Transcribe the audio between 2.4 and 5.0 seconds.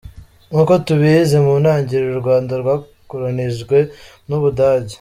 rwakolonijwe n’u Budage.